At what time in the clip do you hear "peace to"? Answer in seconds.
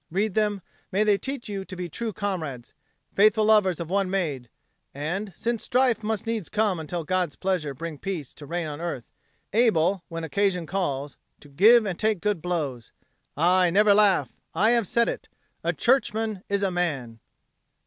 7.99-8.47